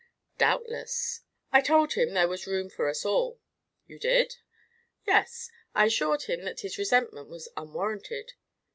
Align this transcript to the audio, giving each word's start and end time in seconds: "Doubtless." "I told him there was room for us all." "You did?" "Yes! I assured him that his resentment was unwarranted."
"Doubtless." 0.39 1.21
"I 1.51 1.61
told 1.61 1.93
him 1.93 2.15
there 2.15 2.27
was 2.27 2.47
room 2.47 2.71
for 2.71 2.89
us 2.89 3.05
all." 3.05 3.39
"You 3.85 3.99
did?" 3.99 4.37
"Yes! 5.05 5.51
I 5.75 5.85
assured 5.85 6.23
him 6.23 6.41
that 6.43 6.61
his 6.61 6.79
resentment 6.79 7.27
was 7.29 7.49
unwarranted." 7.55 8.33